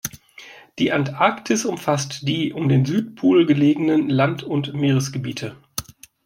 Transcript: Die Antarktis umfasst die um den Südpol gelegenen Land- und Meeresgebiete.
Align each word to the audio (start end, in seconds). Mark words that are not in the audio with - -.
Die 0.79 0.91
Antarktis 0.91 1.63
umfasst 1.63 2.27
die 2.27 2.53
um 2.53 2.67
den 2.69 2.85
Südpol 2.85 3.45
gelegenen 3.45 4.09
Land- 4.09 4.41
und 4.41 4.73
Meeresgebiete. 4.73 5.55